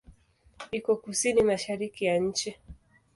[0.77, 2.49] Iko kusini-mashariki ya nchi.